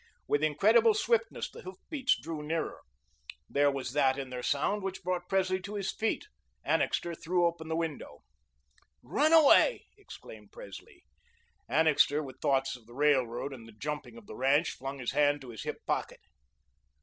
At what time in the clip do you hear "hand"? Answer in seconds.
15.11-15.39